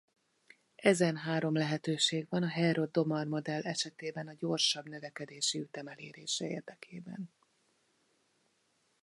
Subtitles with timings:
[0.75, 7.29] Ezen három lehetőség van a Harrod–Domar-modell esetében a gyorsabb növekedési ütem elérése érdekében.